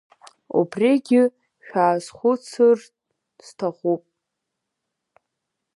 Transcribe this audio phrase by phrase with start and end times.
[0.59, 1.21] Убригьы
[1.65, 2.77] шәаазхәыцыр
[3.45, 4.03] сҭахуп.